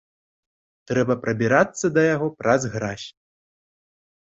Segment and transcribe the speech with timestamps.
[0.91, 3.07] Трэба прабірацца да яго праз гразь.